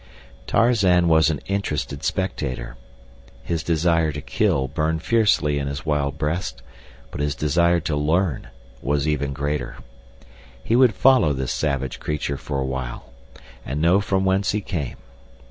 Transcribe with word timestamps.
Tarzan 0.47 1.07
was 1.09 1.29
an 1.29 1.41
interested 1.45 2.03
spectator. 2.03 2.75
His 3.43 3.61
desire 3.61 4.11
to 4.13 4.19
kill 4.19 4.67
burned 4.67 5.03
fiercely 5.03 5.59
in 5.59 5.67
his 5.67 5.85
wild 5.85 6.17
breast, 6.17 6.63
but 7.11 7.21
his 7.21 7.35
desire 7.35 7.79
to 7.81 7.95
learn 7.95 8.47
was 8.81 9.07
even 9.07 9.31
greater. 9.31 9.75
He 10.63 10.75
would 10.75 10.95
follow 10.95 11.33
this 11.33 11.51
savage 11.51 11.99
creature 11.99 12.37
for 12.37 12.57
a 12.59 12.65
while 12.65 13.13
and 13.63 13.79
know 13.79 14.01
from 14.01 14.25
whence 14.25 14.53
he 14.53 14.61
came. 14.61 14.97